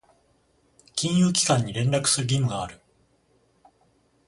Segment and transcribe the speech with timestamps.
[0.95, 2.81] 金融機関に連絡する義務がある。